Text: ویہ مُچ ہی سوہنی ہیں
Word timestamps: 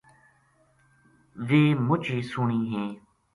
ویہ 1.47 1.77
مُچ 1.87 2.03
ہی 2.13 2.19
سوہنی 2.29 2.59
ہیں 2.71 2.91